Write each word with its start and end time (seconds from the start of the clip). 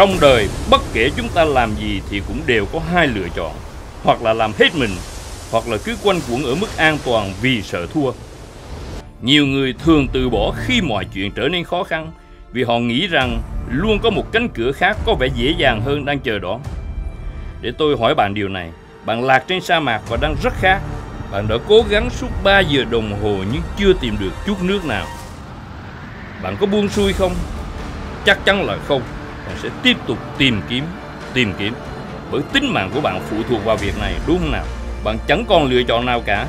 Trong 0.00 0.16
đời, 0.20 0.48
bất 0.70 0.80
kể 0.92 1.10
chúng 1.16 1.28
ta 1.28 1.44
làm 1.44 1.74
gì 1.80 2.00
thì 2.10 2.22
cũng 2.28 2.40
đều 2.46 2.66
có 2.72 2.80
hai 2.92 3.06
lựa 3.06 3.28
chọn. 3.36 3.52
Hoặc 4.04 4.22
là 4.22 4.32
làm 4.32 4.52
hết 4.58 4.74
mình, 4.74 4.90
hoặc 5.50 5.68
là 5.68 5.76
cứ 5.84 5.96
quanh 6.02 6.20
quẩn 6.30 6.44
ở 6.44 6.54
mức 6.54 6.76
an 6.76 6.98
toàn 7.04 7.32
vì 7.42 7.62
sợ 7.62 7.86
thua. 7.86 8.12
Nhiều 9.22 9.46
người 9.46 9.74
thường 9.84 10.06
từ 10.12 10.30
bỏ 10.30 10.54
khi 10.64 10.80
mọi 10.80 11.04
chuyện 11.14 11.30
trở 11.32 11.48
nên 11.48 11.64
khó 11.64 11.82
khăn 11.82 12.12
vì 12.52 12.64
họ 12.64 12.78
nghĩ 12.78 13.06
rằng 13.06 13.42
luôn 13.70 13.98
có 14.02 14.10
một 14.10 14.32
cánh 14.32 14.48
cửa 14.48 14.72
khác 14.72 14.96
có 15.06 15.14
vẻ 15.14 15.28
dễ 15.34 15.54
dàng 15.58 15.80
hơn 15.80 16.04
đang 16.04 16.18
chờ 16.18 16.38
đón. 16.38 16.60
Để 17.60 17.72
tôi 17.78 17.96
hỏi 18.00 18.14
bạn 18.14 18.34
điều 18.34 18.48
này, 18.48 18.70
bạn 19.04 19.24
lạc 19.24 19.44
trên 19.48 19.60
sa 19.60 19.80
mạc 19.80 20.00
và 20.08 20.16
đang 20.20 20.34
rất 20.42 20.52
khát. 20.60 20.80
Bạn 21.32 21.48
đã 21.48 21.56
cố 21.68 21.84
gắng 21.90 22.10
suốt 22.10 22.28
3 22.44 22.60
giờ 22.60 22.84
đồng 22.90 23.22
hồ 23.22 23.36
nhưng 23.52 23.62
chưa 23.78 23.92
tìm 24.00 24.16
được 24.20 24.32
chút 24.46 24.62
nước 24.62 24.84
nào. 24.84 25.06
Bạn 26.42 26.56
có 26.60 26.66
buông 26.66 26.88
xuôi 26.88 27.12
không? 27.12 27.34
Chắc 28.24 28.44
chắn 28.44 28.62
là 28.66 28.78
không. 28.88 29.02
Bạn 29.50 29.58
sẽ 29.62 29.68
tiếp 29.82 29.96
tục 30.06 30.18
tìm 30.38 30.60
kiếm, 30.68 30.84
tìm 31.34 31.52
kiếm. 31.58 31.74
Bởi 32.30 32.42
tính 32.52 32.72
mạng 32.72 32.90
của 32.94 33.00
bạn 33.00 33.20
phụ 33.30 33.36
thuộc 33.48 33.64
vào 33.64 33.76
việc 33.76 33.98
này 34.00 34.14
đúng 34.26 34.38
không 34.38 34.52
nào? 34.52 34.64
Bạn 35.04 35.18
chẳng 35.26 35.44
còn 35.48 35.64
lựa 35.64 35.82
chọn 35.82 36.06
nào 36.06 36.22
cả. 36.26 36.46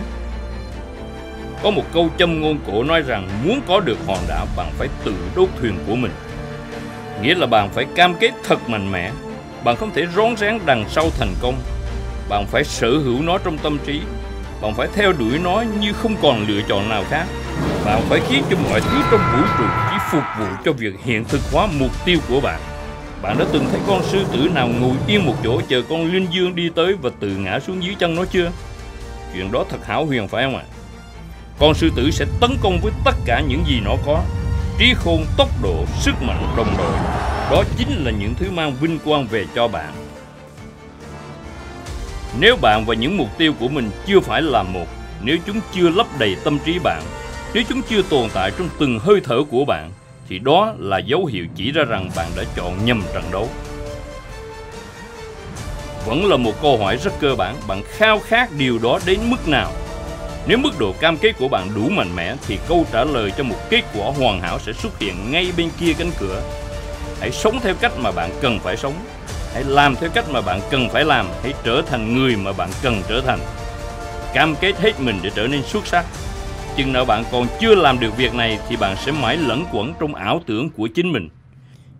Có 1.64 1.72
một 1.72 1.84
câu 1.94 2.10
châm 2.18 2.42
ngôn 2.42 2.60
cổ 2.68 2.84
nói 2.84 3.02
rằng 3.02 3.28
muốn 3.46 3.62
có 3.68 3.80
được 3.80 3.98
hòn 4.08 4.18
đảo 4.28 4.48
bạn 4.58 4.72
phải 4.78 4.88
tự 5.04 5.14
đốt 5.36 5.50
thuyền 5.60 5.78
của 5.88 5.96
mình. 5.96 6.12
Nghĩa 7.22 7.36
là 7.36 7.48
bạn 7.48 7.70
phải 7.70 7.86
cam 7.96 8.16
kết 8.20 8.32
thật 8.44 8.70
mạnh 8.70 8.92
mẽ. 8.92 9.12
Bạn 9.64 9.76
không 9.76 9.92
thể 9.94 10.06
rón 10.16 10.38
rén 10.38 10.60
đằng 10.66 10.86
sau 10.90 11.10
thành 11.20 11.34
công. 11.42 11.56
Bạn 12.30 12.46
phải 12.48 12.64
sở 12.64 12.90
hữu 12.90 13.22
nó 13.22 13.38
trong 13.38 13.58
tâm 13.58 13.78
trí. 13.86 14.02
Bạn 14.62 14.74
phải 14.74 14.88
theo 14.96 15.14
đuổi 15.14 15.40
nó 15.44 15.64
như 15.80 15.94
không 15.94 16.16
còn 16.22 16.46
lựa 16.48 16.62
chọn 16.68 16.90
nào 16.90 17.04
khác. 17.10 17.26
Bạn 17.86 18.02
phải 18.10 18.20
khiến 18.30 18.44
cho 18.50 18.58
mọi 18.70 18.82
thứ 18.82 19.02
trong 19.12 19.22
vũ 19.34 19.48
trụ 19.58 19.64
chỉ 19.92 19.98
phục 20.12 20.24
vụ 20.40 20.46
cho 20.66 20.72
việc 20.72 20.94
hiện 21.04 21.26
thực 21.26 21.42
hóa 21.52 21.68
mục 21.80 22.06
tiêu 22.06 22.18
của 22.30 22.42
bạn. 22.42 22.60
Bạn 23.22 23.38
đã 23.38 23.46
từng 23.54 23.66
thấy 23.72 23.80
con 23.88 24.04
sư 24.04 24.26
tử 24.34 24.50
nào 24.54 24.68
ngồi 24.68 24.96
yên 25.08 25.26
một 25.26 25.36
chỗ 25.44 25.62
chờ 25.70 25.82
con 25.90 26.12
linh 26.14 26.28
dương 26.32 26.56
đi 26.56 26.70
tới 26.76 26.94
và 27.02 27.10
tự 27.20 27.28
ngã 27.28 27.60
xuống 27.60 27.84
dưới 27.84 27.96
chân 28.00 28.16
nó 28.16 28.26
chưa? 28.26 28.52
Chuyện 29.34 29.52
đó 29.52 29.66
thật 29.70 29.86
hảo 29.86 30.06
huyền 30.06 30.28
phải 30.28 30.44
không 30.44 30.56
ạ? 30.56 30.64
Con 31.60 31.74
sư 31.74 31.90
tử 31.96 32.12
sẽ 32.12 32.26
tấn 32.40 32.58
công 32.62 32.80
với 32.82 32.92
tất 33.06 33.16
cả 33.26 33.42
những 33.48 33.64
gì 33.68 33.80
nó 33.86 33.96
có. 34.06 34.24
Trí 34.80 34.94
khôn, 34.94 35.26
tốc 35.38 35.50
độ, 35.64 35.86
sức 36.00 36.22
mạnh, 36.22 36.54
đồng 36.58 36.76
đội. 36.78 36.94
Đó 37.52 37.64
chính 37.78 38.06
là 38.06 38.12
những 38.12 38.34
thứ 38.40 38.52
mang 38.52 38.76
vinh 38.82 39.00
quang 39.06 39.28
về 39.28 39.46
cho 39.56 39.68
bạn. 39.68 39.94
Nếu 42.40 42.56
bạn 42.62 42.86
và 42.86 42.96
những 42.96 43.18
mục 43.18 43.38
tiêu 43.38 43.54
của 43.60 43.68
mình 43.68 43.90
chưa 44.06 44.20
phải 44.20 44.42
là 44.42 44.64
một, 44.64 44.86
nếu 45.22 45.38
chúng 45.46 45.60
chưa 45.74 45.90
lấp 45.90 46.08
đầy 46.20 46.36
tâm 46.44 46.60
trí 46.66 46.80
bạn, 46.80 47.04
nếu 47.54 47.64
chúng 47.70 47.82
chưa 47.90 48.02
tồn 48.02 48.30
tại 48.34 48.52
trong 48.58 48.70
từng 48.80 49.00
hơi 49.00 49.22
thở 49.24 49.38
của 49.52 49.66
bạn, 49.66 49.92
thì 50.32 50.40
đó 50.40 50.74
là 50.80 50.98
dấu 50.98 51.26
hiệu 51.26 51.46
chỉ 51.56 51.72
ra 51.72 51.84
rằng 51.84 52.10
bạn 52.16 52.28
đã 52.36 52.44
chọn 52.56 52.86
nhầm 52.86 53.04
trận 53.14 53.24
đấu. 53.32 53.50
Vẫn 56.06 56.26
là 56.26 56.38
một 56.38 56.52
câu 56.62 56.78
hỏi 56.78 56.98
rất 57.04 57.14
cơ 57.20 57.36
bản, 57.36 57.56
bạn 57.68 57.82
khao 57.88 58.20
khát 58.20 58.52
điều 58.58 58.80
đó 58.84 59.00
đến 59.06 59.20
mức 59.24 59.48
nào? 59.48 59.72
Nếu 60.48 60.58
mức 60.58 60.80
độ 60.80 60.94
cam 61.00 61.18
kết 61.18 61.32
của 61.40 61.48
bạn 61.48 61.70
đủ 61.76 61.90
mạnh 61.90 62.16
mẽ 62.16 62.36
thì 62.48 62.58
câu 62.68 62.86
trả 62.92 63.04
lời 63.04 63.32
cho 63.38 63.44
một 63.44 63.56
kết 63.70 63.82
quả 63.96 64.12
hoàn 64.20 64.42
hảo 64.42 64.60
sẽ 64.60 64.74
xuất 64.74 65.00
hiện 65.00 65.32
ngay 65.32 65.52
bên 65.58 65.70
kia 65.80 65.94
cánh 65.98 66.12
cửa. 66.20 66.42
Hãy 67.20 67.32
sống 67.32 67.60
theo 67.64 67.74
cách 67.82 67.94
mà 67.98 68.12
bạn 68.12 68.30
cần 68.42 68.60
phải 68.60 68.78
sống. 68.78 68.94
Hãy 69.54 69.64
làm 69.64 69.96
theo 69.96 70.10
cách 70.10 70.26
mà 70.30 70.42
bạn 70.42 70.60
cần 70.72 70.90
phải 70.90 71.06
làm. 71.06 71.28
Hãy 71.44 71.54
trở 71.64 71.82
thành 71.82 72.16
người 72.16 72.36
mà 72.36 72.54
bạn 72.54 72.70
cần 72.82 73.02
trở 73.10 73.22
thành. 73.22 73.40
Cam 74.34 74.56
kết 74.56 74.80
hết 74.80 75.00
mình 75.00 75.20
để 75.22 75.30
trở 75.36 75.48
nên 75.48 75.64
xuất 75.64 75.88
sắc. 75.88 76.06
Chừng 76.76 76.94
nào 76.94 77.06
bạn 77.06 77.24
còn 77.32 77.48
chưa 77.60 77.76
làm 77.76 78.00
được 78.00 78.18
việc 78.18 78.34
này 78.34 78.60
thì 78.70 78.76
bạn 78.76 78.96
sẽ 79.06 79.12
mãi 79.12 79.38
lẫn 79.38 79.66
quẩn 79.72 79.94
trong 80.00 80.16
ảo 80.16 80.42
tưởng 80.46 80.70
của 80.70 80.88
chính 80.88 81.12
mình. 81.12 81.30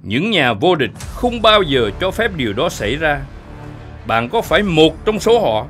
Những 0.04 0.32
nhà 0.32 0.54
vô 0.54 0.76
địch 0.76 0.92
không 1.14 1.42
bao 1.42 1.62
giờ 1.62 1.92
cho 2.02 2.12
phép 2.12 2.36
điều 2.36 2.54
đó 2.54 2.70
xảy 2.70 2.96
ra. 2.96 3.22
Bạn 4.08 4.30
có 4.30 4.42
phải 4.42 4.64
một 4.64 5.06
trong 5.06 5.20
số 5.20 5.40
họ 5.40 5.68